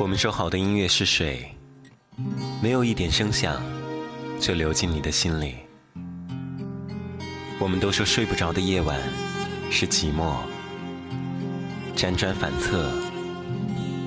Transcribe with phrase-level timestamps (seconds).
[0.00, 1.52] 我们说好的音乐是水，
[2.62, 3.60] 没有一点声响
[4.38, 5.56] 就流进你的心里。
[7.58, 8.96] 我们都说睡不着的夜晚
[9.72, 10.36] 是寂寞，
[11.96, 12.88] 辗转反侧，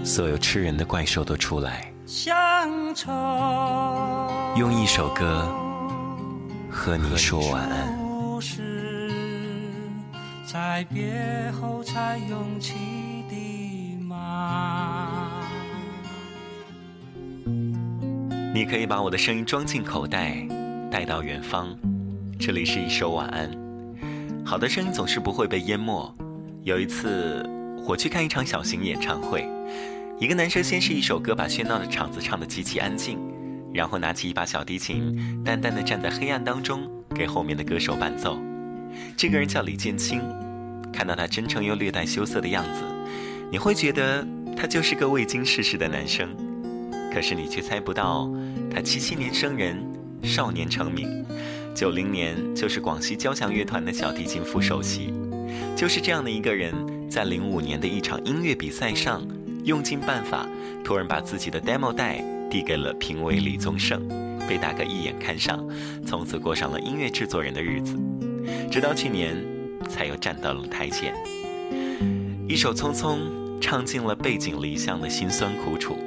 [0.05, 1.92] 所有吃人的怪兽都出来。
[2.05, 2.33] 乡
[2.96, 3.12] 愁，
[4.55, 5.53] 用一首歌
[6.69, 7.99] 和你说晚安。
[10.46, 12.76] 在别后才涌起
[18.61, 20.38] 你可以把我的声音装进口袋，
[20.91, 21.75] 带到远方。
[22.39, 23.49] 这里是一首晚安。
[24.45, 26.15] 好的声音总是不会被淹没。
[26.61, 27.43] 有一次，
[27.88, 29.49] 我去看一场小型演唱会，
[30.19, 33.17] 一个男生先是一首歌把喧闹的场子唱得极其安静，
[33.73, 38.39] 然后拿起一把小提琴，淡淡的站在黑暗当中，给后面的歌手伴奏。
[39.17, 40.21] 这个人叫李建清，
[40.93, 42.83] 看到他真诚又略带羞涩的样子，
[43.52, 44.23] 你会觉得
[44.55, 46.30] 他就是个未经世事的男生。
[47.13, 48.31] 可是你却猜不到，
[48.73, 49.77] 他七七年生人，
[50.23, 51.25] 少年成名，
[51.75, 55.13] 九零年就是广西交响乐团的小提琴副首席。
[55.75, 56.73] 就是这样的一个人，
[57.09, 59.21] 在零五年的一场音乐比赛上，
[59.66, 60.47] 用尽办法，
[60.83, 64.08] 突然把自己的 demo 带递给了评委李宗盛，
[64.47, 65.67] 被大哥一眼看上，
[66.05, 67.97] 从此过上了音乐制作人的日子。
[68.71, 69.36] 直到去年，
[69.89, 71.14] 才又站到了台前。
[72.47, 73.17] 一首《匆匆》
[73.59, 75.97] 唱尽了背井离乡的辛酸苦楚。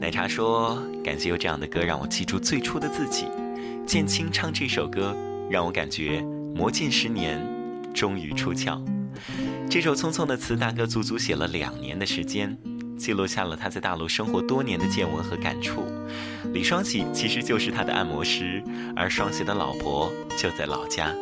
[0.00, 3.26] 奶茶说：“感谢有这样的歌，让我记住最初的自己。”
[3.84, 5.16] 剑清唱这首歌，
[5.50, 6.20] 让我感觉
[6.54, 7.44] 磨剑十年，
[7.92, 8.80] 终于出鞘。
[9.68, 12.56] 这首《匆匆》的词，大哥足足写了两年的时间，
[12.96, 15.82] 记录下了他在大陆生活多年的见闻和感触。
[16.54, 18.62] 李双喜其实就是他的按摩师，
[18.94, 21.12] 而双喜的老婆就在老家。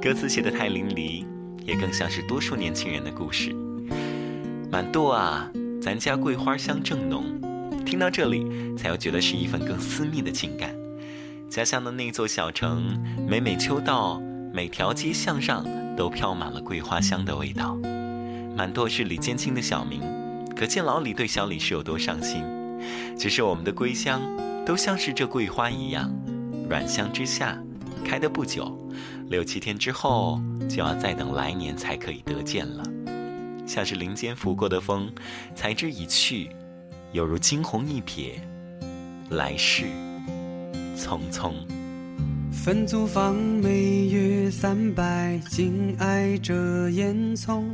[0.00, 1.26] 歌词写得太淋漓，
[1.66, 3.54] 也更像是多数年轻人的故事。
[4.70, 5.50] 满舵啊，
[5.82, 7.24] 咱家桂花香正浓。
[7.86, 8.44] 听到这里，
[8.76, 10.74] 才又觉得是一份更私密的情感。
[11.48, 14.20] 家乡的那座小城，每每秋到，
[14.52, 15.64] 每条街巷上
[15.96, 17.78] 都飘满了桂花香的味道。
[18.56, 20.00] 满舵是李建清的小名，
[20.56, 22.42] 可见老李对小李是有多上心。
[23.16, 24.20] 只是我们的归乡，
[24.66, 26.12] 都像是这桂花一样，
[26.68, 27.56] 软香之下，
[28.04, 28.76] 开得不久，
[29.28, 32.82] 六七天之后就要再等来年才可以得见了。
[33.64, 35.08] 像是林间拂过的风，
[35.54, 36.50] 才知已去。
[37.16, 38.32] 犹如惊鸿一瞥，
[39.30, 39.86] 来世
[40.94, 41.50] 匆匆。
[42.52, 47.64] 分租房每月三百，紧挨着烟囱。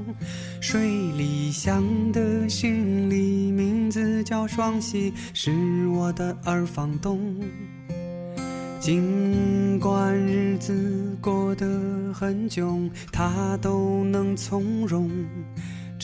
[0.60, 1.82] 水里香
[2.12, 7.34] 的行李，名字叫双喜，是我的二房东。
[8.78, 11.66] 尽管日子过得
[12.14, 15.10] 很窘，他都能从容。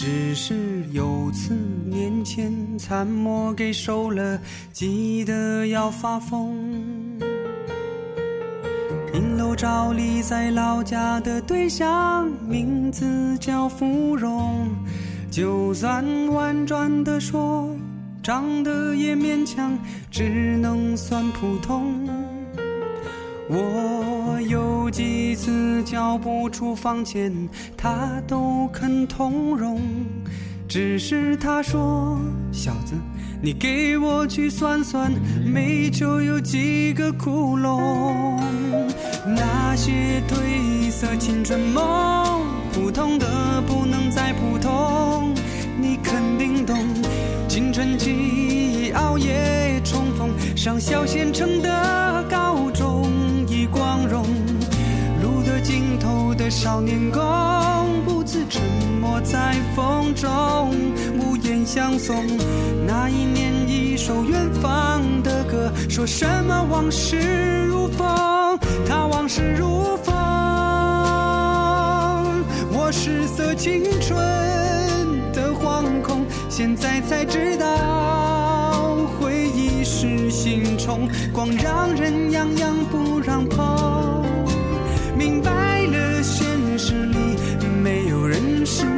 [0.00, 0.54] 只是
[0.92, 1.52] 有次
[1.84, 4.40] 年前残墨给收了，
[4.72, 6.54] 急得要发疯。
[9.12, 14.68] 银楼照例在老家的对象，名字叫芙蓉。
[15.32, 17.68] 就算婉转的说，
[18.22, 19.76] 长得也勉强，
[20.12, 22.08] 只能算普通。
[23.50, 27.32] 我有几次交不出房钱，
[27.76, 29.80] 他都肯通融。
[30.68, 32.18] 只是他说
[32.52, 32.94] ：“小子，
[33.40, 35.10] 你给我去算算，
[35.42, 38.38] 煤球有几个窟窿？
[39.24, 45.32] 那些褪色青春梦，普通的不能再普通。
[45.80, 46.76] 你肯定懂，
[47.48, 52.47] 青春期熬夜冲锋，上小县城的高
[56.50, 57.20] 少年宫，
[58.06, 58.62] 不自沉
[59.00, 60.74] 默在风中，
[61.18, 62.26] 无言相送。
[62.86, 70.14] 那一年，一首远方的歌，说什么往事如风，他往事如风。
[72.72, 74.18] 我失色青春
[75.32, 83.44] 的惶恐，现在才知道，回忆是心虫，光让人痒痒不让
[88.68, 88.97] 是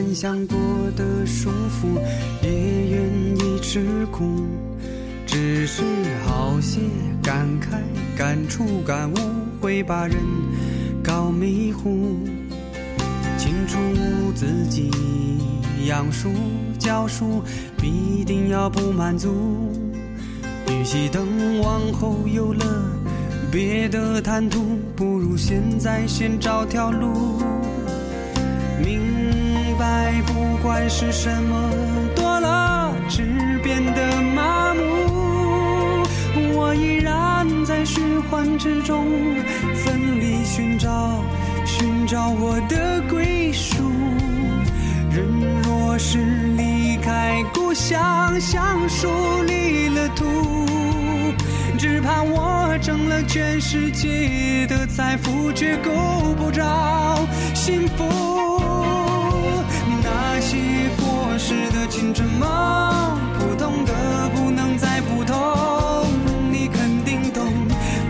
[0.00, 0.56] 敢想过
[0.96, 1.86] 的舒服，
[2.40, 4.46] 也愿意吃苦。
[5.26, 5.82] 只是
[6.24, 6.80] 好些
[7.22, 7.76] 感慨、
[8.16, 9.16] 感触、感悟，
[9.60, 10.16] 会把人
[11.04, 12.16] 搞迷糊。
[13.36, 13.76] 清楚
[14.34, 14.90] 自己
[15.86, 16.30] 养书
[16.78, 17.42] 教书，
[17.76, 19.28] 必定要不满足。
[20.66, 22.64] 与其等往后有了
[23.52, 24.64] 别的谈吐，
[24.96, 27.42] 不如现在先找条路。
[28.82, 28.98] 明
[29.90, 31.70] 爱，不管是什么
[32.14, 36.06] 多了，只变得麻木。
[36.54, 39.04] 我依然在循环之中，
[39.74, 41.24] 奋力寻找，
[41.66, 43.82] 寻找我的归属。
[45.10, 45.26] 人
[45.64, 46.18] 若是
[46.56, 49.08] 离开故乡，像树
[49.44, 50.24] 离了土，
[51.76, 55.90] 只怕我挣了全世界的财富，却够
[56.38, 58.59] 不着幸福。
[62.10, 63.92] 的青春梦，普通的
[64.34, 65.36] 不能再普通，
[66.50, 67.46] 你肯定懂。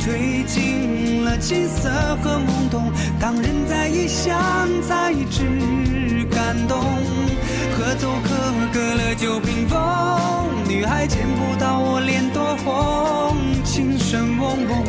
[0.01, 1.91] 褪尽了青涩
[2.23, 4.37] 和懵懂，当人在异乡
[4.83, 6.81] 才知感动。
[7.77, 8.31] 合奏可
[8.73, 9.79] 隔了酒瓶风，
[10.69, 13.37] 女孩见不到我脸多红。
[13.65, 14.85] 情深蒙蒙，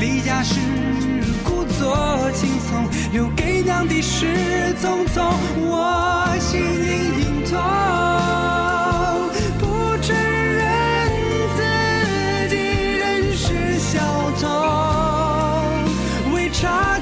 [0.00, 0.60] 离家时
[1.44, 4.26] 故作轻松，留给娘的是
[4.82, 5.32] 匆匆。
[5.60, 7.58] 我心隐隐痛，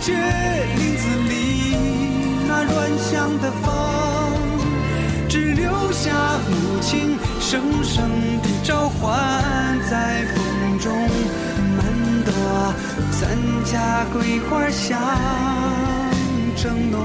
[0.07, 1.75] 觉林子里
[2.47, 3.67] 那软香的风。
[5.29, 8.09] 只留下母亲声声
[8.41, 9.19] 的召唤，
[9.91, 10.93] 在风中
[11.77, 11.85] 漫
[12.25, 12.33] 朵
[13.19, 14.97] 咱家桂花香
[16.55, 17.05] 正浓。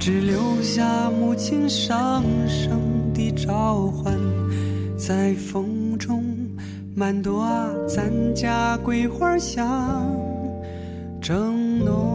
[0.00, 2.80] 只留下母亲声声
[3.12, 4.18] 的召唤，
[4.96, 5.73] 在风
[6.96, 10.16] 满朵啊咱家桂花香
[11.20, 12.13] 正浓。